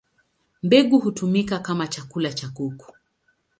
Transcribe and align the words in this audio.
Mbegu 0.63 0.99
hutumika 0.99 1.59
kama 1.59 1.87
chakula 1.87 2.33
cha 2.33 2.49
kuku. 2.49 2.91